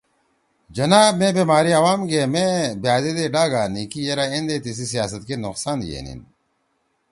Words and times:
جناح 0.75 1.07
مے 1.19 1.27
بیمأری 1.35 1.71
عوام 1.79 2.01
گے 2.09 2.21
مے 2.33 2.47
بأدیدے 2.81 3.25
ڈاگا 3.33 3.63
نِکی 3.73 4.01
یِرأ 4.07 4.25
ایندے 4.31 4.57
تیِسی 4.63 4.85
سیاست 4.93 5.21
کے 5.27 5.35
نقصان 5.45 5.79
یے 5.89 5.99
نین 6.05 6.19